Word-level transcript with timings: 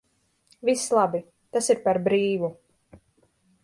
Viss 0.69 0.85
labi, 0.99 1.23
tas 1.53 1.71
ir 1.77 1.85
par 1.87 2.03
brīvu. 2.11 2.55